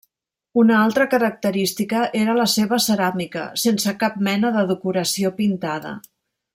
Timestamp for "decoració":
4.75-5.37